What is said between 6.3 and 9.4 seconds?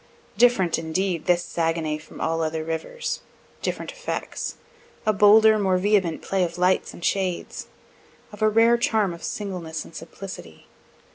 of lights and shades. Of a rare charm of